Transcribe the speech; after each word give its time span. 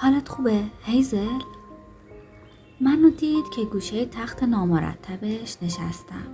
حالت 0.00 0.28
خوبه 0.28 0.64
هیزل؟ 0.82 1.38
منو 2.80 3.10
دید 3.10 3.44
که 3.56 3.64
گوشه 3.64 4.06
تخت 4.06 4.42
نامرتبش 4.42 5.56
نشستم. 5.62 6.26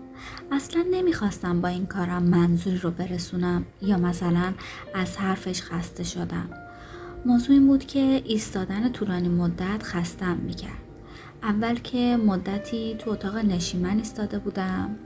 اصلا 0.53 0.85
نمی‌خواستم 0.91 1.61
با 1.61 1.69
این 1.69 1.87
کارم 1.87 2.23
منظوری 2.23 2.79
رو 2.79 2.91
برسونم 2.91 3.65
یا 3.83 3.99
مثلا 3.99 4.55
از 4.95 5.17
حرفش 5.17 5.63
خسته 5.63 6.05
شدم. 6.05 6.51
موضوع 7.27 7.53
این 7.53 7.67
بود 7.67 7.85
که 7.85 8.23
ایستادن 8.25 8.93
طولانی 8.93 9.29
مدت 9.29 9.83
خستم 9.83 10.37
می‌کرد. 10.37 10.83
اول 11.43 11.75
که 11.75 12.17
مدتی 12.27 12.95
تو 12.99 13.11
اتاق 13.11 13.37
نشیمن 13.37 13.99
ایستاده 13.99 14.39
بودم 14.39 14.97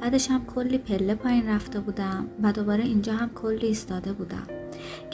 بعدش 0.00 0.30
هم 0.30 0.46
کلی 0.46 0.78
پله 0.78 1.14
پایین 1.14 1.48
رفته 1.48 1.80
بودم 1.80 2.26
و 2.42 2.52
دوباره 2.52 2.84
اینجا 2.84 3.12
هم 3.12 3.30
کلی 3.34 3.66
ایستاده 3.66 4.12
بودم. 4.12 4.65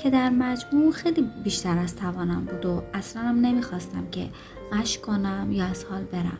که 0.03 0.11
در 0.11 0.30
مجموع 0.30 0.93
خیلی 0.93 1.30
بیشتر 1.45 1.79
از 1.79 1.96
توانم 1.96 2.45
بود 2.45 2.66
و 2.66 2.82
اصلا 2.95 3.22
هم 3.22 3.40
نمی‌خواستم 3.40 4.07
که 4.11 4.29
قش 4.72 4.99
کنم 4.99 5.53
یا 5.53 5.67
از 5.67 5.85
حال 5.85 6.03
برم. 6.03 6.39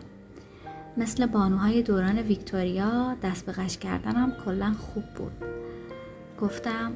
مثل 0.97 1.27
بانوهای 1.27 1.83
دوران 1.83 2.19
ویکتوریا 2.19 3.17
دست 3.23 3.47
به 3.47 3.53
قش 3.53 3.79
کردنم 3.79 4.33
کلا 4.45 4.73
خوب 4.73 5.05
بود. 5.17 5.33
گفتم 6.41 6.93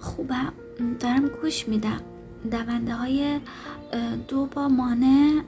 خوبم 0.00 0.52
دارم 1.00 1.28
گوش 1.28 1.68
میدم. 1.68 2.00
دونده 2.50 2.94
های 2.94 3.40
دو 4.28 4.46
با 4.46 4.68
مانه 4.68 5.42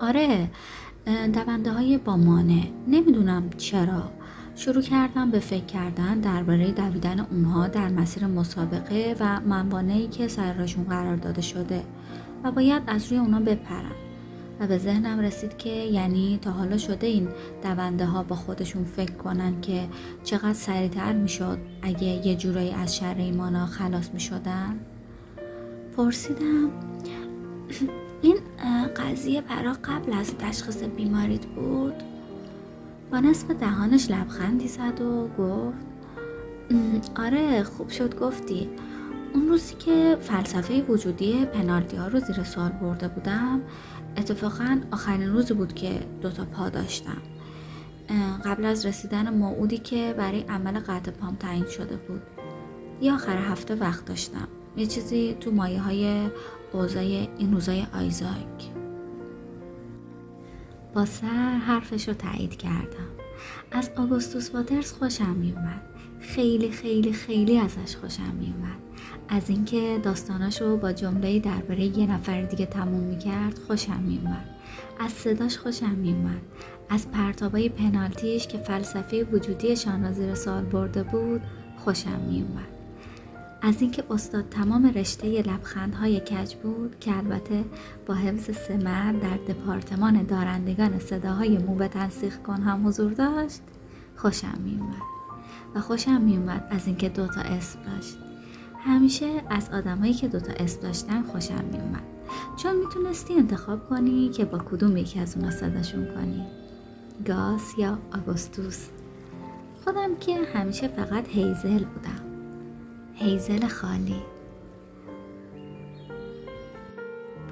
آره 0.00 0.50
دونده 1.32 1.72
های 1.72 1.98
با 1.98 2.16
مانع. 2.16 2.62
نمی‌دونم 2.88 3.50
چرا. 3.50 4.10
شروع 4.56 4.82
کردم 4.82 5.30
به 5.30 5.38
فکر 5.38 5.64
کردن 5.64 6.20
درباره 6.20 6.70
دویدن 6.70 7.20
اونها 7.20 7.68
در 7.68 7.88
مسیر 7.88 8.26
مسابقه 8.26 9.16
و 9.20 9.40
منبانهی 9.40 10.08
که 10.08 10.28
سر 10.28 10.52
راشون 10.52 10.84
قرار 10.84 11.16
داده 11.16 11.42
شده 11.42 11.82
و 12.44 12.52
باید 12.52 12.82
از 12.86 13.06
روی 13.12 13.18
اونا 13.18 13.40
بپرم. 13.40 13.92
و 14.60 14.66
به 14.66 14.78
ذهنم 14.78 15.20
رسید 15.20 15.56
که 15.56 15.70
یعنی 15.70 16.38
تا 16.42 16.50
حالا 16.50 16.78
شده 16.78 17.06
این 17.06 17.28
دونده 17.62 18.06
ها 18.06 18.22
با 18.22 18.36
خودشون 18.36 18.84
فکر 18.84 19.12
کنن 19.12 19.60
که 19.60 19.88
چقدر 20.24 20.52
سریعتر 20.52 21.12
می‌شد 21.12 21.58
اگه 21.82 22.26
یه 22.26 22.34
جورایی 22.34 22.70
از 22.70 22.96
شر 22.96 23.14
ایمانا 23.18 23.66
خلاص 23.66 24.10
می 24.14 24.20
شدن 24.20 24.78
پرسیدم 25.96 26.70
این 28.22 28.36
قضیه 28.96 29.40
برا 29.40 29.72
قبل 29.84 30.12
از 30.12 30.34
تشخیص 30.38 30.82
بیماریت 30.82 31.46
بود؟ 31.46 32.15
با 33.12 33.20
نصف 33.20 33.50
دهانش 33.50 34.10
لبخندی 34.10 34.68
زد 34.68 35.00
و 35.00 35.28
گفت 35.38 35.86
آره 37.16 37.62
خوب 37.62 37.88
شد 37.88 38.18
گفتی. 38.18 38.68
اون 39.34 39.48
روزی 39.48 39.74
که 39.74 40.16
فلسفه 40.20 40.82
وجودی 40.82 41.44
پنالتی 41.44 41.96
ها 41.96 42.08
رو 42.08 42.20
زیر 42.20 42.44
سوال 42.44 42.68
برده 42.68 43.08
بودم 43.08 43.60
اتفاقا 44.16 44.80
آخرین 44.90 45.32
روزی 45.32 45.54
بود 45.54 45.74
که 45.74 46.00
دوتا 46.20 46.44
پا 46.44 46.68
داشتم. 46.68 47.22
قبل 48.44 48.64
از 48.64 48.86
رسیدن 48.86 49.34
موعودی 49.34 49.78
که 49.78 50.14
برای 50.18 50.40
عمل 50.40 50.80
قطع 50.80 51.10
پام 51.10 51.36
تعیین 51.36 51.66
شده 51.66 51.96
بود. 51.96 52.22
یه 53.00 53.14
آخر 53.14 53.36
هفته 53.36 53.74
وقت 53.74 54.04
داشتم. 54.04 54.48
یه 54.76 54.86
چیزی 54.86 55.36
تو 55.40 55.50
مایه 55.50 55.80
های 55.80 56.28
این 57.38 57.52
روزای 57.52 57.86
آیزاک. 57.94 58.85
با 60.96 61.04
سر 61.04 61.58
حرفش 61.66 62.08
رو 62.08 62.14
تایید 62.14 62.56
کردم. 62.56 63.08
از 63.72 63.90
آگوستوس 63.96 64.54
واترز 64.54 64.92
خوشم 64.92 65.34
میومد. 65.34 65.82
خیلی 66.20 66.70
خیلی 66.70 67.12
خیلی 67.12 67.58
ازش 67.58 67.96
خوشم 67.96 68.34
میومد. 68.40 68.78
از 69.28 69.50
اینکه 69.50 70.00
داستاناش 70.02 70.62
رو 70.62 70.76
با 70.76 70.92
جمله 70.92 71.38
درباره 71.38 71.98
یه 71.98 72.06
نفر 72.06 72.42
دیگه 72.42 72.66
تموم 72.66 73.04
می‌کرد 73.04 73.58
خوشم 73.58 74.00
میومد. 74.00 74.44
از 75.00 75.12
صداش 75.12 75.58
خوشم 75.58 75.94
میومد. 75.94 76.42
از 76.88 77.10
پرتابای 77.10 77.68
پنالتیش 77.68 78.46
که 78.46 78.58
فلسفه 78.58 79.24
وجودیشان 79.24 80.02
را 80.04 80.12
زیر 80.12 80.34
سال 80.34 80.64
برده 80.64 81.02
بود 81.02 81.42
خوشم 81.76 82.20
میومد. 82.28 82.75
از 83.66 83.82
اینکه 83.82 84.04
استاد 84.10 84.48
تمام 84.48 84.86
رشته 84.86 85.42
لبخندهای 85.42 86.20
کج 86.20 86.54
بود 86.54 86.96
که 87.00 87.16
البته 87.16 87.64
با 88.06 88.14
حفظ 88.14 88.56
سمر 88.56 89.12
در 89.12 89.36
دپارتمان 89.36 90.22
دارندگان 90.22 90.98
صداهای 90.98 91.58
مو 91.58 91.74
به 91.74 91.88
تنسیخ 91.88 92.38
کن 92.38 92.62
هم 92.62 92.86
حضور 92.86 93.12
داشت 93.12 93.60
خوشم 94.16 94.58
میومد 94.64 95.02
و 95.74 95.80
خوشم 95.80 96.20
میومد 96.20 96.68
از 96.70 96.86
اینکه 96.86 97.08
دوتا 97.08 97.40
اسم 97.40 97.78
داشت. 97.86 98.16
همیشه 98.78 99.42
از 99.50 99.70
آدمایی 99.70 100.14
که 100.14 100.28
دوتا 100.28 100.52
اسم 100.52 100.80
داشتن 100.80 101.22
خوشم 101.22 101.64
میومد 101.72 102.02
چون 102.56 102.76
می‌تونستی 102.76 103.34
انتخاب 103.34 103.88
کنی 103.88 104.28
که 104.28 104.44
با 104.44 104.58
کدوم 104.58 104.96
یکی 104.96 105.20
از 105.20 105.36
اونا 105.36 105.50
صداشون 105.50 106.06
کنی. 106.14 106.46
گاس 107.26 107.78
یا 107.78 107.98
آگوستوس. 108.14 108.86
خودم 109.84 110.16
که 110.16 110.36
همیشه 110.54 110.88
فقط 110.88 111.28
هیزل 111.28 111.84
بودم. 111.84 112.25
هیزل 113.16 113.68
خالی 113.68 114.22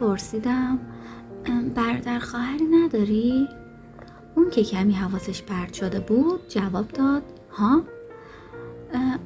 پرسیدم 0.00 0.78
برادر 1.74 2.18
خواهری 2.18 2.64
نداری؟ 2.64 3.48
اون 4.34 4.50
که 4.50 4.64
کمی 4.64 4.92
حواسش 4.92 5.42
پرت 5.42 5.72
شده 5.72 6.00
بود 6.00 6.48
جواب 6.48 6.88
داد 6.88 7.22
ها؟ 7.52 7.82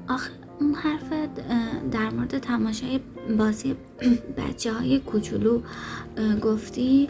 آخه 0.09 0.31
اون 0.61 0.75
حرف 0.75 1.13
در 1.91 2.11
مورد 2.11 2.39
تماشای 2.39 3.01
بازی 3.39 3.77
بچه 4.39 4.73
های 4.73 4.99
کوچولو 4.99 5.61
گفتی 6.43 7.09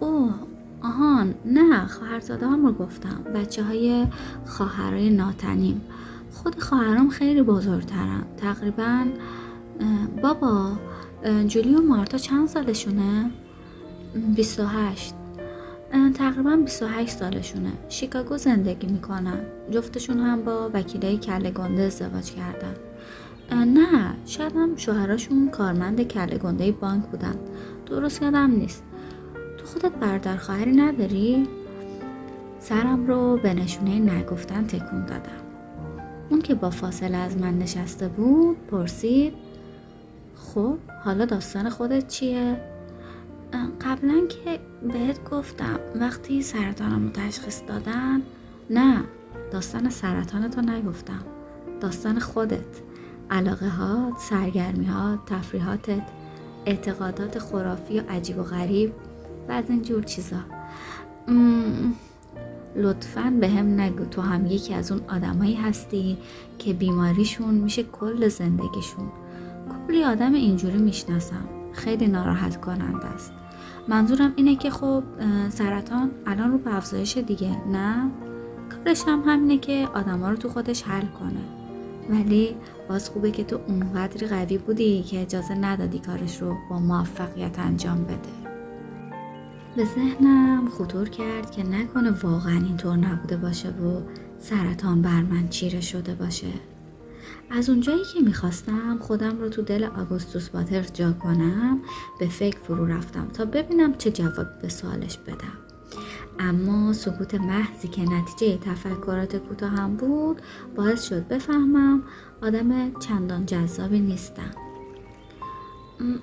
اوه 0.00 0.34
آهان 0.82 1.34
نه 1.44 1.86
خواهرزاده 1.86 2.46
هم 2.46 2.66
رو 2.66 2.72
گفتم 2.72 3.24
بچه 3.34 3.62
های 3.62 4.06
خواهرای 4.46 5.10
ناتنیم 5.10 5.80
خود 6.42 6.60
خواهرام 6.62 7.08
خیلی 7.08 7.42
بزرگترن. 7.42 8.24
تقریبا 8.36 9.06
بابا 10.22 10.72
جولی 11.46 11.74
و 11.74 11.80
مارتا 11.80 12.18
چند 12.18 12.48
سالشونه؟ 12.48 13.30
28 14.36 15.14
تقریبا 16.14 16.56
28 16.56 17.18
سالشونه. 17.18 17.72
شیکاگو 17.88 18.36
زندگی 18.36 18.86
می‌کنن. 18.86 19.38
جفتشون 19.70 20.18
هم 20.18 20.42
با 20.42 20.70
وکیلای 20.74 21.18
کله 21.18 21.50
گنده 21.50 21.82
ازدواج 21.82 22.32
کردن. 22.32 22.74
نه 23.64 24.14
شاید 24.26 24.56
هم 24.56 24.76
شوهراشون 24.76 25.48
کارمند 25.48 26.02
کله 26.02 26.38
بانک 26.72 27.04
بودن. 27.04 27.36
درست 27.86 28.22
یادم 28.22 28.50
نیست. 28.50 28.82
تو 29.58 29.66
خودت 29.66 29.92
برادر 29.92 30.36
خواهری 30.36 30.72
نداری؟ 30.72 31.48
سرم 32.58 33.06
رو 33.06 33.36
به 33.42 33.54
نشونه 33.54 33.98
نگفتن 33.98 34.66
تکون 34.66 35.06
دادم. 35.06 35.45
اون 36.30 36.42
که 36.42 36.54
با 36.54 36.70
فاصله 36.70 37.16
از 37.16 37.36
من 37.36 37.58
نشسته 37.58 38.08
بود 38.08 38.56
پرسید 38.66 39.34
خب 40.36 40.78
حالا 41.04 41.24
داستان 41.24 41.70
خودت 41.70 42.08
چیه؟ 42.08 42.60
قبلا 43.80 44.26
که 44.26 44.60
بهت 44.92 45.30
گفتم 45.30 45.80
وقتی 46.00 46.42
سرطانم 46.42 47.10
تشخیص 47.10 47.62
دادن 47.68 48.22
نه 48.70 49.04
داستان 49.52 49.90
سرطانتو 49.90 50.60
نگفتم 50.60 51.24
داستان 51.80 52.18
خودت 52.18 52.82
علاقه 53.30 53.68
ها، 53.68 54.12
سرگرمی 54.18 54.86
ها، 54.86 55.18
تفریحاتت 55.26 56.02
اعتقادات 56.66 57.38
خرافی 57.38 58.00
و 58.00 58.02
عجیب 58.08 58.38
و 58.38 58.42
غریب 58.42 58.92
و 59.48 59.52
از 59.52 59.64
این 59.68 59.82
جور 59.82 60.02
چیزا 60.02 60.36
لطفا 62.76 63.36
به 63.40 63.48
هم 63.48 63.80
نگو. 63.80 64.04
تو 64.04 64.22
هم 64.22 64.46
یکی 64.46 64.74
از 64.74 64.92
اون 64.92 65.00
آدمایی 65.08 65.54
هستی 65.54 66.18
که 66.58 66.72
بیماریشون 66.72 67.54
میشه 67.54 67.82
کل 67.82 68.28
زندگیشون. 68.28 69.08
کلی 69.86 70.04
آدم 70.04 70.34
اینجوری 70.34 70.78
می‌شناسم. 70.78 71.48
خیلی 71.72 72.06
ناراحت 72.06 72.60
کننده 72.60 73.06
است. 73.06 73.32
منظورم 73.88 74.32
اینه 74.36 74.56
که 74.56 74.70
خب 74.70 75.02
سرطان 75.48 76.10
الان 76.26 76.52
رو 76.52 76.58
به 76.58 76.76
افزایش 76.76 77.18
دیگه 77.18 77.56
نه؟ 77.66 78.10
کارش 78.70 79.02
هم 79.06 79.22
همینه 79.26 79.58
که 79.58 79.88
آدما 79.94 80.30
رو 80.30 80.36
تو 80.36 80.48
خودش 80.48 80.82
حل 80.82 81.06
کنه. 81.06 81.40
ولی 82.10 82.56
باز 82.88 83.10
خوبه 83.10 83.30
که 83.30 83.44
تو 83.44 83.58
اونقدری 83.66 84.26
قوی 84.26 84.58
بودی 84.58 85.02
که 85.02 85.22
اجازه 85.22 85.54
ندادی 85.54 85.98
کارش 85.98 86.42
رو 86.42 86.56
با 86.70 86.78
موفقیت 86.78 87.58
انجام 87.58 88.04
بده. 88.04 88.45
به 89.76 89.84
ذهنم 89.84 90.68
خطور 90.68 91.08
کرد 91.08 91.50
که 91.50 91.62
نکنه 91.62 92.10
واقعا 92.10 92.54
اینطور 92.54 92.96
نبوده 92.96 93.36
باشه 93.36 93.68
و 93.68 94.00
سرطان 94.38 95.02
بر 95.02 95.22
من 95.22 95.48
چیره 95.48 95.80
شده 95.80 96.14
باشه. 96.14 96.52
از 97.50 97.70
اونجایی 97.70 98.02
که 98.14 98.20
می‌خواستم 98.20 98.98
خودم 98.98 99.38
رو 99.38 99.48
تو 99.48 99.62
دل 99.62 99.84
آگوستوس 99.84 100.50
واترز 100.54 100.92
جا 100.92 101.12
کنم 101.12 101.80
به 102.20 102.28
فکر 102.28 102.58
فرو 102.58 102.86
رفتم 102.86 103.28
تا 103.28 103.44
ببینم 103.44 103.94
چه 103.94 104.10
جواب 104.10 104.58
به 104.62 104.68
سوالش 104.68 105.18
بدم. 105.18 105.58
اما 106.38 106.92
سکوت 106.92 107.34
محضی 107.34 107.88
که 107.88 108.02
نتیجه 108.02 108.56
تفکرات 108.56 109.36
کوتاه 109.36 109.70
هم 109.70 109.96
بود 109.96 110.42
باعث 110.76 111.08
شد 111.08 111.28
بفهمم 111.28 112.02
آدم 112.42 112.92
چندان 113.00 113.46
جذابی 113.46 114.00
نیستم. 114.00 114.50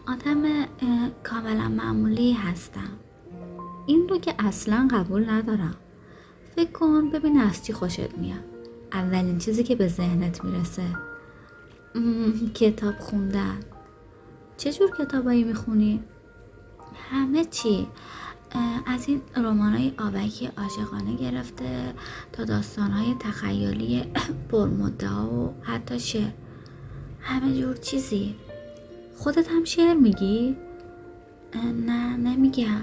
آدم 0.08 0.44
کاملا 1.24 1.70
معمولی 1.70 2.34
هستم. 2.34 2.90
این 3.86 4.10
رو 4.10 4.18
که 4.18 4.34
اصلا 4.40 4.88
قبول 4.92 5.30
ندارم. 5.30 5.76
فکر 6.56 6.72
کن 6.72 7.10
ببین 7.10 7.38
از 7.38 7.66
چی 7.66 7.74
خوشت 7.74 8.18
میاد. 8.18 8.44
اولین 8.94 9.38
چیزی 9.38 9.64
که 9.64 9.76
به 9.76 9.88
ذهنت 9.88 10.44
می‌رسه. 10.46 10.84
کتاب 12.54 13.00
خوندن. 13.00 13.60
چه 14.58 14.74
جور 14.74 14.92
کتابایی 15.00 15.44
می‌خونی؟ 15.44 16.04
همه 17.10 17.46
چی. 17.46 17.88
از 18.86 19.08
این 19.08 19.22
رمان 19.36 19.74
های 19.74 19.94
آبکی 20.00 20.50
عاشقانه 20.58 21.16
گرفته 21.16 21.94
تا 22.32 22.44
داستان 22.44 22.92
های 22.92 23.16
تخیلی 23.20 24.04
پرمدعا 24.50 25.26
و 25.26 25.54
حتی 25.62 26.00
شعر. 26.00 26.32
همه 27.22 27.62
جور 27.62 27.76
چیزی. 27.76 28.36
خودت 29.18 29.52
هم 29.52 29.64
شعر 29.64 29.94
میگی؟ 29.94 30.58
نه 31.86 32.18
نمیگم. 32.18 32.82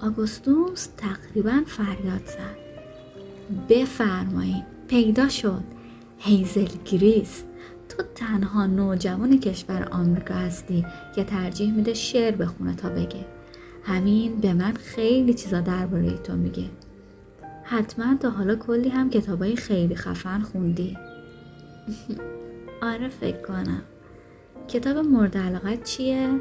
آگوستوس 0.00 0.88
تقریبا 0.96 1.62
فریاد 1.66 2.26
زد. 2.26 2.56
بفرمایید 3.68 4.64
پیدا 4.88 5.28
شد. 5.28 5.62
هیزل 6.18 6.68
گریس 6.84 7.42
تو 7.88 8.02
تنها 8.14 8.66
نوجوان 8.66 9.40
کشور 9.40 9.88
آمریکا 9.90 10.34
هستی 10.34 10.86
که 11.14 11.24
ترجیح 11.24 11.72
میده 11.72 11.94
شعر 11.94 12.36
بخونه 12.36 12.74
تا 12.74 12.88
بگه. 12.88 13.24
همین 13.82 14.36
به 14.36 14.52
من 14.52 14.72
خیلی 14.72 15.34
چیزا 15.34 15.60
درباره 15.60 16.18
تو 16.18 16.36
میگه. 16.36 16.70
حتما 17.62 18.16
تا 18.20 18.30
حالا 18.30 18.56
کلی 18.56 18.88
هم 18.88 19.10
کتابای 19.10 19.56
خیلی 19.56 19.94
خفن 19.94 20.40
خوندی. 20.40 20.96
آره 22.82 23.08
فکر 23.08 23.42
کنم. 23.42 23.82
کتاب 24.68 24.96
مورد 24.96 25.36
علاقت 25.36 25.84
چیه؟ 25.84 26.40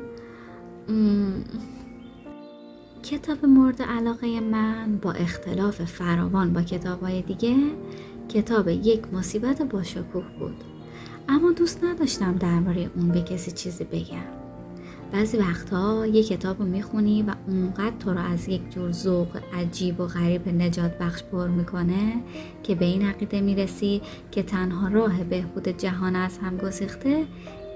کتاب 3.12 3.46
مورد 3.46 3.82
علاقه 3.82 4.40
من 4.40 4.98
با 5.02 5.12
اختلاف 5.12 5.84
فراوان 5.84 6.54
با 6.54 6.62
کتابهای 6.62 7.22
دیگه 7.22 7.56
کتاب 8.30 8.68
یک 8.68 9.14
مصیبت 9.14 9.62
با 9.62 9.84
شکوه 9.84 10.24
بود. 10.40 10.56
اما 11.30 11.52
دوست 11.52 11.84
نداشتم 11.84 12.34
درباره 12.34 12.90
اون 12.96 13.08
به 13.08 13.22
کسی 13.22 13.52
چیزی 13.52 13.84
بگم. 13.84 14.26
بعضی 15.12 15.38
وقتها 15.38 16.06
یه 16.06 16.24
کتاب 16.24 16.60
رو 16.60 16.66
می‌خونی 16.66 17.24
و 17.24 17.34
اونقدر 17.48 17.98
تو 18.00 18.14
رو 18.14 18.20
از 18.20 18.48
یک 18.48 18.70
جور 18.70 18.92
ذوق 18.92 19.38
عجیب 19.54 20.00
و 20.00 20.06
غریب 20.06 20.48
نجات 20.48 20.98
بخش 20.98 21.24
پر 21.24 21.48
می‌کنه 21.48 22.14
که 22.64 22.76
به 22.76 22.86
این 22.86 23.02
عقیده 23.02 23.42
می‌رسی 23.42 24.02
که 24.32 24.44
تنها 24.44 24.88
راه 24.88 25.24
بهبود 25.24 25.68
جهان 25.68 26.16
از 26.16 26.38
هم 26.38 26.58
گسیخته 26.58 27.26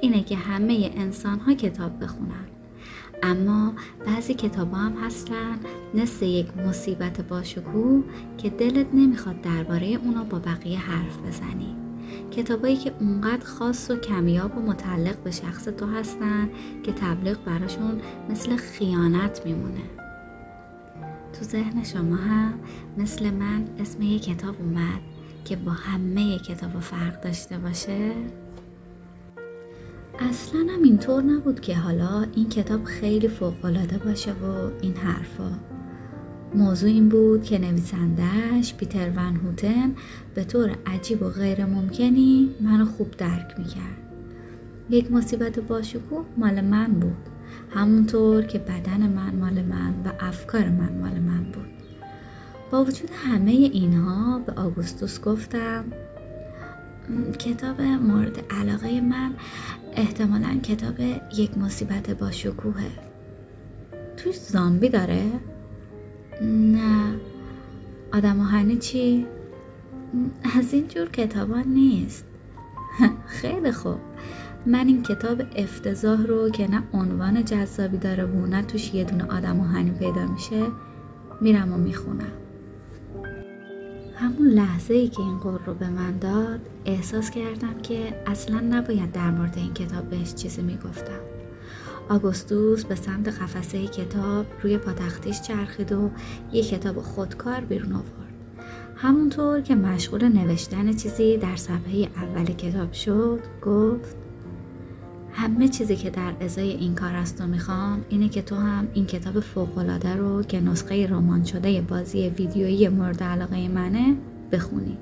اینه 0.01 0.23
که 0.23 0.35
همه 0.35 0.91
انسان 0.95 1.39
ها 1.39 1.53
کتاب 1.53 2.03
بخونن. 2.03 2.58
اما 3.23 3.73
بعضی 4.05 4.33
کتاب 4.33 4.73
هم 4.73 4.93
هستن 5.05 5.59
مثل 5.93 6.25
یک 6.25 6.57
مصیبت 6.57 7.21
باشکوه 7.21 8.03
که 8.37 8.49
دلت 8.49 8.87
نمی‌خواد 8.93 9.41
درباره 9.41 9.87
اونا 9.87 10.23
با 10.23 10.39
بقیه 10.39 10.79
حرف 10.79 11.17
بزنی 11.27 11.75
کتابایی 12.31 12.77
که 12.77 12.93
اونقدر 12.99 13.45
خاص 13.45 13.91
و 13.91 13.95
کمیاب 13.95 14.57
و 14.57 14.61
متعلق 14.61 15.17
به 15.23 15.31
شخص 15.31 15.63
تو 15.63 15.85
هستن 15.85 16.49
که 16.83 16.91
تبلیغ 16.91 17.37
براشون 17.45 18.01
مثل 18.29 18.55
خیانت 18.55 19.41
میمونه 19.45 19.83
تو 21.33 21.45
ذهن 21.45 21.83
شما 21.83 22.15
هم 22.15 22.53
مثل 22.97 23.29
من 23.29 23.65
اسم 23.79 24.01
یه 24.01 24.19
کتاب 24.19 24.55
اومد 24.59 25.01
که 25.45 25.55
با 25.55 25.71
همه 25.71 26.39
کتاب 26.39 26.79
فرق 26.79 27.21
داشته 27.21 27.57
باشه؟ 27.57 28.11
اصلا 30.19 30.59
هم 30.59 30.83
اینطور 30.83 31.23
نبود 31.23 31.59
که 31.59 31.75
حالا 31.75 32.25
این 32.35 32.49
کتاب 32.49 32.83
خیلی 32.83 33.27
فوقالعاده 33.27 33.97
باشه 33.97 34.31
و 34.31 34.71
این 34.81 34.95
حرفا. 34.95 35.51
موضوع 36.55 36.89
این 36.89 37.09
بود 37.09 37.43
که 37.43 37.57
نویسندهش 37.59 38.73
پیتر 38.73 39.09
ون 39.09 39.35
هوتن 39.35 39.95
به 40.35 40.43
طور 40.43 40.75
عجیب 40.85 41.21
و 41.21 41.29
غیر 41.29 41.65
ممکنی 41.65 42.49
منو 42.61 42.85
خوب 42.85 43.11
درک 43.11 43.55
می‌کرد. 43.57 43.97
یک 44.89 45.11
مصیبت 45.11 45.59
باشکوه 45.59 46.25
مال 46.37 46.61
من 46.61 46.87
بود. 46.87 47.17
همونطور 47.69 48.41
که 48.41 48.59
بدن 48.59 49.09
من 49.09 49.35
مال 49.35 49.63
من 49.63 49.93
و 50.05 50.11
افکار 50.19 50.69
من 50.69 50.93
مال 51.01 51.19
من 51.19 51.43
بود. 51.43 51.69
با 52.71 52.83
وجود 52.83 53.09
همه 53.25 53.51
اینها 53.51 54.39
به 54.39 54.53
آگوستوس 54.53 55.21
گفتم 55.21 55.85
کتاب 57.39 57.81
مورد 57.81 58.39
علاقه 58.49 59.01
من 59.01 59.31
احتمالا 59.95 60.59
کتاب 60.63 60.99
یک 61.37 61.57
مصیبت 61.57 62.09
با 62.09 62.31
شکوهه. 62.31 62.91
توش 64.17 64.35
زامبی 64.35 64.89
داره؟ 64.89 65.23
نه. 66.41 67.13
آدم 68.13 68.39
آهنی 68.39 68.77
چی؟ 68.77 69.25
از 70.57 70.73
این 70.73 70.87
جور 70.87 71.09
کتابا 71.09 71.59
نیست. 71.59 72.25
خیلی 73.41 73.71
خوب. 73.71 73.97
من 74.65 74.87
این 74.87 75.03
کتاب 75.03 75.41
افتضاح 75.55 76.25
رو 76.25 76.49
که 76.49 76.71
نه 76.71 76.83
عنوان 76.93 77.45
جذابی 77.45 77.97
داره 77.97 78.25
و 78.25 78.45
نه 78.45 78.61
توش 78.61 78.93
یه 78.93 79.03
دونه 79.03 79.23
آدم 79.23 79.59
آهنی 79.59 79.91
پیدا 79.91 80.25
میشه 80.25 80.65
میرم 81.41 81.73
و 81.73 81.77
می‌خونم. 81.77 82.31
همون 84.19 84.47
لحظه 84.47 84.93
ای 84.93 85.07
که 85.07 85.21
این 85.21 85.37
قول 85.37 85.59
رو 85.65 85.73
به 85.73 85.89
من 85.89 86.17
داد 86.17 86.59
احساس 86.85 87.29
کردم 87.29 87.81
که 87.83 88.23
اصلا 88.25 88.59
نباید 88.59 89.11
در 89.11 89.31
مورد 89.31 89.57
این 89.57 89.73
کتاب 89.73 90.09
بهش 90.09 90.33
چیزی 90.33 90.61
می‌گفتم. 90.61 91.19
آگوستوس 92.09 92.85
به 92.85 92.95
سمت 92.95 93.27
قفسه 93.27 93.87
کتاب 93.87 94.45
روی 94.61 94.77
پاتختیش 94.77 95.41
چرخید 95.41 95.91
و 95.91 96.09
یه 96.53 96.63
کتاب 96.63 97.01
خودکار 97.01 97.59
بیرون 97.59 97.93
آورد. 97.93 98.33
همونطور 98.95 99.61
که 99.61 99.75
مشغول 99.75 100.23
نوشتن 100.23 100.93
چیزی 100.93 101.37
در 101.37 101.55
صفحه 101.55 102.09
اول 102.15 102.45
کتاب 102.45 102.93
شد 102.93 103.39
گفت 103.61 104.15
همه 105.39 105.67
چیزی 105.67 105.95
که 105.95 106.09
در 106.09 106.33
ازای 106.41 106.69
این 106.69 106.95
کار 106.95 107.15
از 107.15 107.35
تو 107.35 107.47
می‌خوام 107.47 108.05
اینه 108.09 108.29
که 108.29 108.41
تو 108.41 108.55
هم 108.55 108.87
این 108.93 109.05
کتاب 109.05 109.39
فوقالعاده 109.39 110.15
رو 110.15 110.43
که 110.43 110.61
نسخه 110.61 111.07
رمان 111.07 111.43
شده 111.43 111.81
بازی 111.81 112.29
ویدیویی 112.29 112.87
مورد 112.87 113.23
علاقه 113.23 113.67
منه 113.67 114.15
بخونی. 114.51 114.97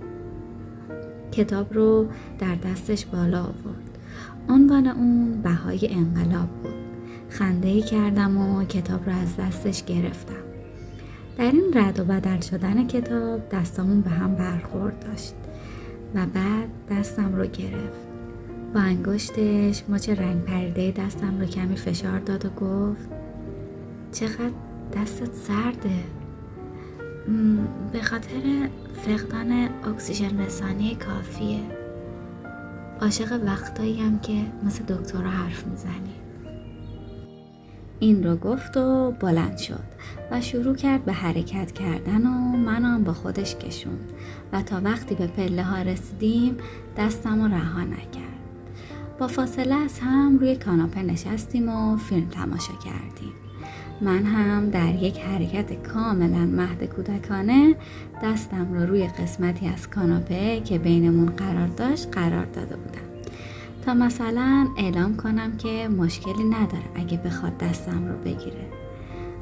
کتاب 1.31 1.73
رو 1.73 2.07
در 2.39 2.55
دستش 2.55 3.05
بالا 3.05 3.39
آورد. 3.39 3.97
عنوان 4.49 4.87
اون 4.87 5.41
بهای 5.41 5.87
انقلاب 5.91 6.49
بود. 6.63 6.73
خنده 7.29 7.81
کردم 7.81 8.37
و 8.37 8.63
کتاب 8.63 9.09
رو 9.09 9.15
از 9.15 9.37
دستش 9.37 9.85
گرفتم. 9.85 10.43
در 11.37 11.51
این 11.51 11.71
رد 11.73 11.99
و 11.99 12.03
بدل 12.03 12.39
شدن 12.39 12.87
کتاب 12.87 13.49
دستامون 13.49 14.01
به 14.01 14.09
هم 14.09 14.35
برخورد 14.35 15.05
داشت 15.05 15.33
و 16.15 16.25
بعد 16.25 16.69
دستم 16.89 17.35
رو 17.35 17.45
گرفت. 17.45 18.06
با 18.73 18.79
انگشتش 18.79 19.83
مچ 19.89 20.09
رنگ 20.09 20.43
پرده 20.43 20.91
دستم 20.91 21.39
رو 21.39 21.45
کمی 21.45 21.75
فشار 21.75 22.19
داد 22.19 22.45
و 22.45 22.49
گفت 22.49 23.09
چقدر 24.11 24.51
دستت 24.93 25.33
سرده. 25.33 26.03
به 27.91 28.01
خاطر 28.01 28.69
فقدان 28.93 29.69
اکسیژن 29.83 30.39
رسانی 30.39 30.95
کافیه. 30.95 31.59
عاشق 33.01 33.41
وقتایی 33.45 33.99
هم 33.99 34.19
که 34.19 34.45
مثل 34.63 34.83
دکتر 34.83 35.23
حرف 35.23 35.67
می‌زنی. 35.67 36.13
این 37.99 38.23
رو 38.23 38.35
گفت 38.35 38.77
و 38.77 39.11
بلند 39.11 39.57
شد 39.57 39.83
و 40.31 40.41
شروع 40.41 40.75
کرد 40.75 41.05
به 41.05 41.13
حرکت 41.13 41.71
کردن 41.71 42.25
و 42.25 42.57
منم 42.57 43.03
با 43.03 43.13
خودش 43.13 43.55
کشون 43.55 43.99
و 44.53 44.61
تا 44.61 44.81
وقتی 44.83 45.15
به 45.15 45.27
پله 45.27 45.63
ها 45.63 45.81
رسیدیم 45.81 46.57
دستم 46.97 47.41
رو 47.41 47.47
رها 47.47 47.83
نکرد. 47.83 48.26
با 49.19 49.27
فاصله 49.27 49.75
از 49.75 49.99
هم 49.99 50.37
روی 50.39 50.55
کاناپه 50.55 51.01
نشستیم 51.01 51.69
و 51.69 51.97
فیلم 51.97 52.27
تماشا 52.27 52.73
کردیم. 52.73 53.33
من 54.01 54.23
هم 54.23 54.69
در 54.69 54.95
یک 54.95 55.19
حرکت 55.19 55.87
کاملا 55.87 56.45
مهد 56.45 56.83
کودکانه 56.83 57.75
دستم 58.23 58.73
رو 58.73 58.85
روی 58.85 59.07
قسمتی 59.07 59.67
از 59.67 59.89
کاناپه 59.89 60.61
که 60.61 60.77
بینمون 60.77 61.25
قرار 61.25 61.67
داشت 61.67 62.07
قرار 62.11 62.45
داده 62.45 62.75
بودم. 62.75 63.31
تا 63.85 63.93
مثلا 63.93 64.67
اعلام 64.77 65.17
کنم 65.17 65.57
که 65.57 65.87
مشکلی 65.87 66.43
نداره 66.43 66.85
اگه 66.95 67.17
بخواد 67.17 67.57
دستم 67.57 68.07
رو 68.07 68.17
بگیره. 68.17 68.67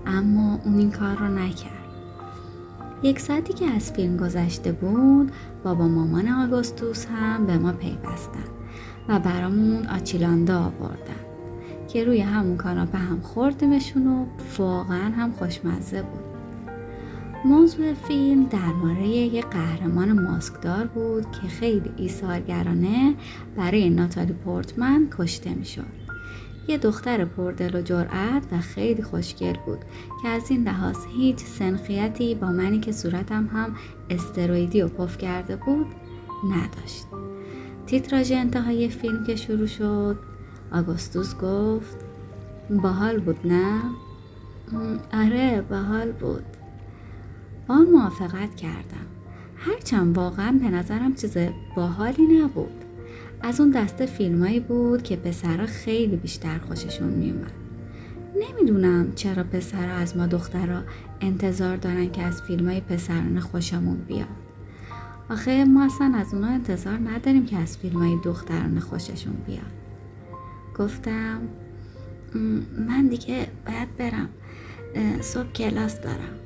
اما 0.06 0.60
اون 0.66 0.78
این 0.78 0.92
کار 0.92 1.16
رو 1.16 1.28
نکرد. 1.28 1.72
یک 3.04 3.20
ساعتی 3.20 3.54
که 3.54 3.66
از 3.66 3.92
فیلم 3.92 4.18
گذشته 4.18 4.72
بود 4.72 5.32
بابا 5.64 5.88
مامان 5.88 6.28
آگوستوس 6.28 7.06
هم 7.06 7.46
به 7.46 7.58
ما 7.58 7.72
پیوستن. 7.72 8.65
و 9.10 9.20
برامون 9.20 9.86
آچیلاندا 9.88 10.60
آوردن 10.60 11.26
که 11.88 12.04
روی 12.04 12.22
همون 12.22 12.58
کاناپه 12.58 12.98
هم 12.98 13.22
خوردیمشون 13.22 14.08
و 14.08 14.26
واقعا 14.58 15.12
هم 15.12 15.32
خوشمزه 15.32 16.02
بود. 16.02 16.26
موضوع 17.46 17.94
فیلم 17.94 18.44
درباره 18.44 19.08
یک 19.08 19.46
قهرمان 19.46 20.12
ماسکدار 20.12 20.88
بود 20.88 21.32
که 21.32 21.48
خیلی 21.48 21.92
ایثارگرانه 21.98 23.16
برای 23.58 23.90
ناتالی 23.90 24.34
پورتمن 24.34 25.08
کشته 25.18 25.54
می‌شد. 25.54 26.06
یه 26.68 26.78
دختر 26.78 27.26
پردل 27.26 27.76
و 27.76 27.82
جرأت 27.82 28.44
و 28.52 28.58
خیلی 28.60 29.04
خوشگل 29.04 29.54
بود 29.66 29.80
که 30.22 30.28
از 30.28 30.52
این 30.52 30.64
لحاظ 30.64 30.98
هیچ 31.18 31.38
سنخیتی 31.38 32.36
با 32.36 32.48
منی 32.48 32.80
که 32.80 32.92
صورتم 32.92 33.50
هم 33.54 33.76
استرویدی 34.10 34.82
و 34.82 34.88
پف 34.88 35.18
کرده 35.18 35.56
بود 35.56 35.88
نداشت. 36.44 37.25
تیتراژ 37.88 38.32
انتهای 38.32 38.90
فیلم 38.90 39.24
که 39.24 39.36
شروع 39.36 39.68
شد. 39.68 40.18
آگوستوس 40.72 41.36
گفت 41.36 41.98
باحال 42.70 43.20
بود 43.20 43.48
نه؟ 43.48 43.82
آره 45.14 45.62
باحال 45.70 46.12
بود. 46.12 46.44
با 47.68 47.76
آن 47.76 47.86
موافقت 47.86 48.56
کردم. 48.56 49.06
هرچند 49.56 50.18
واقعا 50.18 50.60
به 50.62 50.70
نظرم 50.70 51.16
چیز 51.16 51.38
باحالی 51.76 52.24
نبود. 52.24 52.86
از 53.42 53.60
اون 53.60 53.72
دسته 53.72 54.06
فیلمایی 54.06 54.60
بود 54.60 55.04
که 55.04 55.16
پسرها 55.16 55.66
خیلی 55.66 56.16
بیشتر 56.16 56.58
خوششون 56.58 57.10
میومد 57.10 57.52
نمی‌دونم 58.36 59.14
چرا 59.16 59.44
پسرها 59.44 59.96
از 59.96 60.18
ما 60.18 60.28
دخترها 60.28 60.82
انتظار 61.22 61.78
دارن 61.78 62.12
که 62.12 62.22
از 62.22 62.42
فیلم 62.42 62.68
های 62.70 62.82
پسرانه 62.82 63.40
خوشمون 63.40 63.98
بیاد 63.98 64.45
آخه 65.30 65.64
ما 65.64 65.86
اصلا 65.86 66.14
از 66.16 66.34
اونا 66.34 66.48
انتظار 66.48 66.98
نداریم 66.98 67.46
که 67.46 67.58
از 67.58 67.78
فیلم 67.78 68.00
های 68.00 68.18
دخترانه 68.24 68.80
خوششون 68.80 69.34
بیاد 69.48 69.72
گفتم 70.78 71.42
من 72.88 73.08
دیگه 73.08 73.48
باید 73.66 73.98
برم 73.98 74.30
صبح 75.22 75.52
کلاس 75.52 76.02
دارم. 76.02 76.40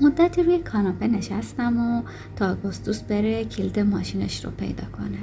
مدتی 0.00 0.42
روی 0.42 0.58
کاناپه 0.58 1.06
نشستم 1.06 1.76
و 1.76 2.02
تا 2.36 2.52
آگوستوس 2.52 3.02
بره 3.02 3.44
کلید 3.44 3.80
ماشینش 3.80 4.44
رو 4.44 4.50
پیدا 4.50 4.84
کنه. 4.84 5.18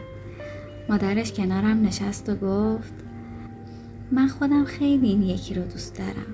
مادرش 0.90 1.32
کنارم 1.32 1.82
نشست 1.82 2.30
و 2.30 2.36
گفت 2.36 2.94
من 4.12 4.28
خودم 4.28 4.66
خیلی 4.66 5.08
این 5.08 5.24
یکی 5.24 5.54
رو 5.54 5.62
دوست 5.64 5.98
دارم. 5.98 6.34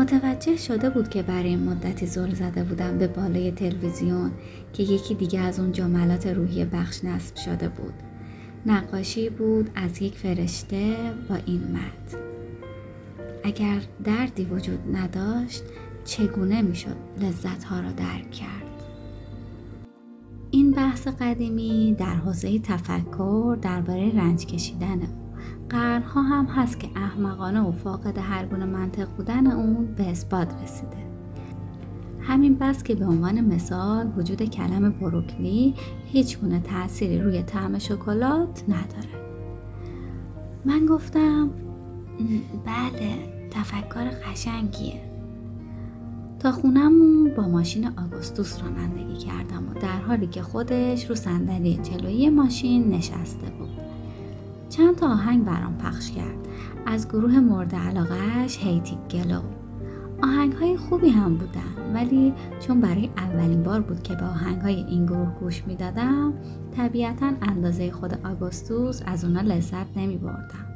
متوجه 0.00 0.56
شده 0.56 0.90
بود 0.90 1.08
که 1.08 1.22
برای 1.22 1.56
مدتی 1.56 2.06
زل 2.06 2.34
زده 2.34 2.64
بودم 2.64 2.98
به 2.98 3.08
بالای 3.08 3.52
تلویزیون 3.52 4.30
که 4.72 4.82
یکی 4.82 5.14
دیگه 5.14 5.40
از 5.40 5.60
اون 5.60 5.72
جملات 5.72 6.26
روحی 6.26 6.64
بخش 6.64 7.04
نصب 7.04 7.36
شده 7.36 7.68
بود. 7.68 7.92
نقاشی 8.66 9.30
بود 9.30 9.70
از 9.74 10.02
یک 10.02 10.14
فرشته 10.14 10.96
با 11.28 11.34
این 11.46 11.62
مد 11.62 12.20
اگر 13.44 13.80
دردی 14.04 14.44
وجود 14.44 14.96
نداشت 14.96 15.62
چگونه 16.04 16.62
می‌شد 16.62 16.96
لذت 17.20 17.64
ها 17.64 17.80
را 17.80 17.92
درک 17.92 18.30
کرد؟ 18.30 18.82
این 20.50 20.70
بحث 20.70 21.08
قدیمی 21.08 21.96
در 21.98 22.14
حوزه 22.14 22.58
تفکر 22.58 23.58
درباره 23.62 24.16
رنج 24.16 24.46
کشیدن 24.46 25.00
قرنها 25.70 26.22
هم 26.22 26.46
هست 26.46 26.80
که 26.80 26.88
احمقانه 26.96 27.60
و 27.60 27.72
فاقد 27.72 28.18
هر 28.18 28.46
گونه 28.46 28.64
منطق 28.64 29.08
بودن 29.16 29.46
اون 29.46 29.94
به 29.94 30.10
اثبات 30.10 30.62
رسیده. 30.62 31.10
همین 32.20 32.54
بس 32.54 32.82
که 32.82 32.94
به 32.94 33.04
عنوان 33.04 33.40
مثال 33.40 34.12
وجود 34.16 34.42
کلم 34.42 34.90
بروکلی 34.90 35.74
هیچ 36.06 36.38
گونه 36.38 36.60
تأثیری 36.60 37.18
روی 37.18 37.42
طعم 37.42 37.78
شکلات 37.78 38.64
نداره. 38.68 39.20
من 40.64 40.86
گفتم 40.86 41.50
بله 42.66 43.30
تفکر 43.50 44.10
قشنگیه. 44.10 45.00
تا 46.38 46.52
خونمون 46.52 47.34
با 47.36 47.48
ماشین 47.48 47.86
آگوستوس 47.86 48.62
رانندگی 48.62 49.16
کردم 49.16 49.68
و 49.68 49.74
در 49.80 50.00
حالی 50.00 50.26
که 50.26 50.42
خودش 50.42 51.10
رو 51.10 51.14
صندلی 51.14 51.76
جلویی 51.76 52.30
ماشین 52.30 52.88
نشسته 52.88 53.50
بود. 53.58 53.79
چند 54.70 54.96
تا 54.96 55.06
آهنگ 55.06 55.44
برام 55.44 55.78
پخش 55.78 56.10
کرد. 56.10 56.38
از 56.86 57.08
گروه 57.08 57.40
مورد 57.40 57.74
علاقهش 57.74 58.58
هیتی 58.58 58.98
گلو. 59.10 59.40
آهنگ 60.22 60.52
های 60.52 60.76
خوبی 60.76 61.08
هم 61.08 61.36
بودن 61.36 61.92
ولی 61.94 62.34
چون 62.60 62.80
برای 62.80 63.10
اولین 63.16 63.62
بار 63.62 63.80
بود 63.80 64.02
که 64.02 64.14
به 64.14 64.24
آهنگ 64.24 64.60
های 64.60 64.74
این 64.74 65.06
گروه 65.06 65.34
گوش 65.40 65.64
می‌دادم 65.66 66.32
طبیعتا 66.76 67.32
اندازه 67.42 67.90
خود 67.90 68.26
آگوستوس 68.26 69.02
از 69.06 69.24
اونا 69.24 69.40
لذت 69.40 69.96
نمی 69.96 70.16
بردم. 70.16 70.66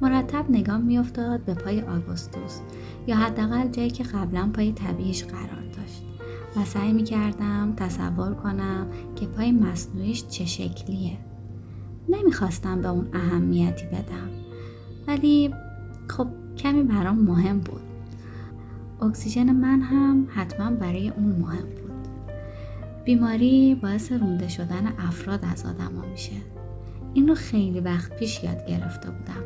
مرتب 0.00 0.44
نگام 0.50 0.80
میافتاد 0.80 1.44
به 1.44 1.54
پای 1.54 1.82
آگوستوس 1.82 2.60
یا 3.06 3.16
حداقل 3.16 3.68
جایی 3.68 3.90
که 3.90 4.04
قبلا 4.04 4.50
پای 4.54 4.72
طبیعیش 4.72 5.24
قرار 5.24 5.64
داشت. 5.76 6.04
و 6.56 6.64
سعی 6.64 6.92
می 6.92 7.04
کردم 7.04 7.72
تصور 7.76 8.34
کنم 8.34 8.86
که 9.16 9.26
پای 9.26 9.52
مصنوعیش 9.52 10.26
چه 10.26 10.44
شکلیه. 10.44 11.27
نمی‌خواستم 12.08 12.82
به 12.82 12.88
اون 12.88 13.08
اهمیتی 13.12 13.86
بدم. 13.86 14.28
ولی 15.06 15.54
خب 16.08 16.26
کمی 16.56 16.82
برام 16.82 17.18
مهم 17.18 17.58
بود. 17.58 17.80
اکسیژن 19.02 19.52
من 19.52 19.80
هم 19.80 20.26
حتما 20.34 20.70
برای 20.70 21.08
اون 21.08 21.36
مهم 21.40 21.66
بود. 21.66 22.08
بیماری 23.04 23.74
باعث 23.74 24.12
رونده 24.12 24.48
شدن 24.48 24.92
افراد 24.98 25.44
از 25.52 25.66
آدما 25.66 26.02
میشه. 26.10 26.32
این 27.14 27.28
رو 27.28 27.34
خیلی 27.34 27.80
وقت 27.80 28.16
پیش 28.16 28.44
یاد 28.44 28.66
گرفته 28.66 29.10
بودم 29.10 29.42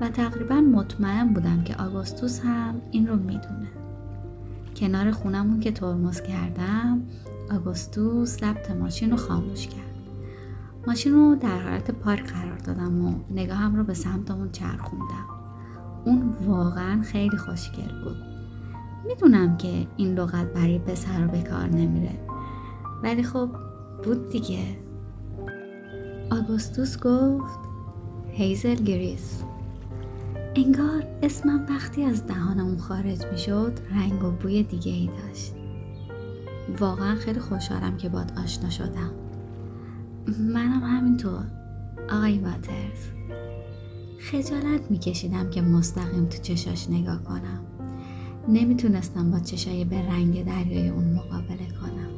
و 0.00 0.08
تقریبا 0.08 0.54
مطمئن 0.54 1.32
بودم 1.32 1.64
که 1.64 1.76
آگوستوس 1.76 2.40
هم 2.40 2.74
این 2.90 3.06
رو 3.06 3.16
می‌دونه. 3.16 3.68
کنار 4.76 5.10
خونمون 5.10 5.60
که 5.60 5.72
ترمز 5.72 6.20
کردم 6.20 7.02
آگوستوس 7.52 8.40
ضبط 8.40 8.70
ماشین 8.70 9.10
رو 9.10 9.16
خاموش 9.16 9.66
کرد. 9.66 9.91
ماشین 10.86 11.12
رو 11.12 11.34
در 11.34 11.58
حالت 11.58 11.90
پارک 11.90 12.32
قرار 12.32 12.58
دادم 12.58 13.04
و 13.04 13.14
نگاهم 13.30 13.76
رو 13.76 13.84
به 13.84 13.94
سمت 13.94 14.30
اون 14.30 14.50
چرخوندم. 14.50 15.26
اون 16.04 16.34
واقعا 16.46 17.02
خیلی 17.02 17.36
خوشگل 17.36 18.04
بود. 18.04 18.16
می‌دونم 19.06 19.56
که 19.56 19.86
این 19.96 20.14
لغت 20.14 20.52
برای 20.52 20.78
پسر 20.78 21.26
به 21.26 21.42
کار 21.42 21.66
نمیره. 21.66 22.18
ولی 23.02 23.22
خب 23.22 23.48
بود 24.04 24.28
دیگه. 24.28 24.78
آگوستوس 26.30 26.98
گفت 26.98 27.58
هیزل 28.28 28.74
گریس 28.74 29.42
انگار 30.54 31.04
اسمم 31.22 31.66
وقتی 31.70 32.04
از 32.04 32.26
دهانمون 32.26 32.78
خارج 32.78 33.26
می 33.32 33.38
شد 33.38 33.72
رنگ 33.90 34.24
و 34.24 34.30
بوی 34.30 34.62
دیگه 34.62 34.92
ای 34.92 35.10
داشت. 35.22 35.54
واقعا 36.78 37.14
خیلی 37.14 37.40
خوشحالم 37.40 37.96
که 37.96 38.08
باد 38.08 38.32
آشنا 38.44 38.70
شدم. 38.70 39.21
منم 40.28 40.82
همینطور. 40.82 41.44
آقای 42.10 42.38
واترز 42.38 43.08
خجالت 44.18 44.90
میکشیدم 44.90 45.50
که 45.50 45.62
مستقیم 45.62 46.24
تو 46.26 46.38
چشاش 46.42 46.90
نگاه 46.90 47.22
کنم. 47.22 47.60
نمی‌تونستم 48.48 49.30
با 49.30 49.38
چشای 49.38 49.84
به 49.84 50.08
رنگ 50.08 50.44
دریای 50.44 50.88
اون 50.88 51.04
مقابله 51.04 51.68
کنم. 51.80 52.10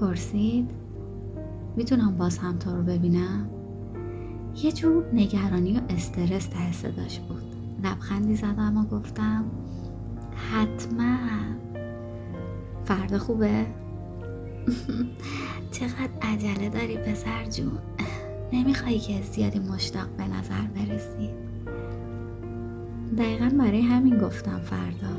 پرسید 0.00 0.70
می‌تونم 1.76 2.16
باز 2.16 2.38
هم 2.38 2.58
تو 2.58 2.76
رو 2.76 2.82
ببینم؟ 2.82 3.50
یه 4.62 4.72
جور 4.72 5.04
نگرانی 5.12 5.78
و 5.78 5.80
استرس 5.88 6.46
ته 6.46 6.72
صداش 6.72 7.18
بود. 7.20 7.42
لبخندی 7.84 8.36
زدم 8.36 8.76
و 8.76 8.84
گفتم 8.84 9.44
حتما. 10.52 11.16
فردا 12.84 13.18
خوبه؟ 13.18 13.66
چقدر 15.70 16.10
عجله 16.22 16.68
داری 16.68 16.96
پسر 16.96 17.44
جون؟ 17.44 17.78
نمیخوایی 18.52 18.98
که 18.98 19.22
زیادی 19.22 19.58
مشتاق 19.58 20.08
به 20.08 20.24
نظر 20.24 20.62
برسی. 20.74 21.30
دقیقا 23.18 23.50
برای 23.58 23.80
همین 23.80 24.18
گفتم 24.18 24.58
فردا. 24.58 25.16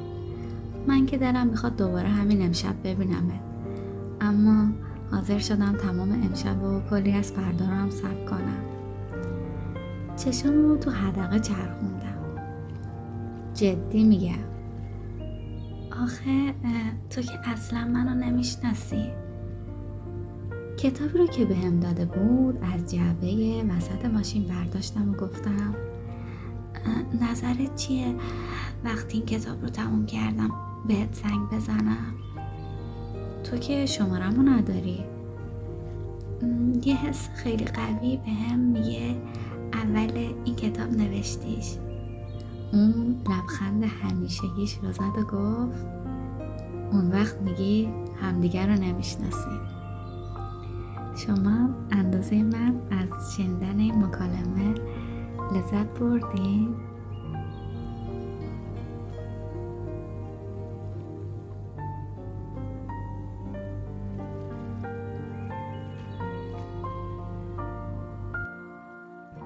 من 0.87 1.05
که 1.05 1.17
دلم 1.17 1.47
می‌خواد 1.47 1.75
دوباره 1.75 2.09
همین 2.09 2.41
امشب 2.41 2.75
ببینمت. 2.83 3.39
اما 4.21 4.71
حاضر 5.11 5.39
شدم 5.39 5.77
تمام 5.77 6.11
امشب 6.11 6.63
و 6.63 6.81
کلی 6.89 7.11
از 7.11 7.31
فردا 7.31 7.65
رو 7.65 7.71
هم 7.71 7.89
سب 7.89 8.25
کنم. 8.25 8.63
چشم 10.17 10.49
رو 10.49 10.77
تو 10.77 10.91
حدقه 10.91 11.39
چرخوندم. 11.39 12.17
جدی 13.53 14.03
میگم. 14.03 14.51
آخه 16.03 16.53
تو 17.09 17.21
که 17.21 17.49
اصلا 17.49 17.87
منو 17.87 18.13
نمی‌شناسی. 18.13 19.11
کتابی 20.81 21.17
رو 21.17 21.27
که 21.27 21.45
بهم 21.45 21.79
داده 21.79 22.05
بود 22.05 22.59
از 22.73 22.91
جعبه 22.91 23.63
وسط 23.69 24.05
ماشین 24.05 24.43
برداشتم 24.43 25.09
و 25.11 25.13
گفتم 25.13 25.75
نظرت 27.21 27.75
چیه؟ 27.75 28.15
وقتی 28.83 29.17
این 29.17 29.25
کتاب 29.25 29.61
رو 29.61 29.69
تموم 29.69 30.05
کردم 30.05 30.51
بهت 30.87 31.13
زنگ 31.13 31.49
بزنم. 31.51 32.13
تو 33.43 33.57
که 33.57 33.85
شمارمو 33.85 34.43
نداری. 34.43 35.05
یه 36.85 36.97
حس 36.97 37.29
خیلی 37.35 37.65
قوی 37.65 38.17
به 38.17 38.31
هم 38.31 38.59
میگه 38.59 39.15
اول 39.73 40.33
این 40.45 40.55
کتاب 40.55 40.89
نوشتیش. 40.89 41.77
اون 42.73 43.15
لبخند 43.29 43.83
همیشگیش 43.83 44.79
رو 44.83 44.91
زد 44.91 45.17
و 45.17 45.23
گفت 45.23 45.85
اون 46.91 47.11
وقت 47.11 47.41
میگی 47.41 47.89
همدیگر 48.21 48.67
رو 48.67 48.73
نمی‌شناسی. 48.73 49.80
شما 51.15 51.69
اندازه 51.91 52.43
من 52.43 52.81
از 52.91 53.35
شنیدن 53.35 54.05
مکالمه 54.05 54.73
لذت 55.55 55.99
بردین؟ 55.99 56.75